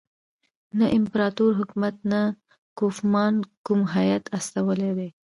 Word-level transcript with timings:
نه 0.77 0.85
امپراطور 0.97 1.51
حکومت 1.59 1.95
نه 2.11 2.21
کوفمان 2.79 3.33
کوم 3.65 3.81
هیات 3.95 4.23
استولی 4.37 4.91
دی. 4.97 5.09